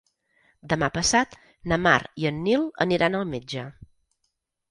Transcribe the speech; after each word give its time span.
Demà 0.71 0.87
passat 0.95 1.35
na 1.73 1.77
Mar 1.83 1.99
i 2.23 2.25
en 2.31 2.41
Nil 2.47 2.65
aniran 2.87 3.17
al 3.19 3.27
metge. 3.35 3.67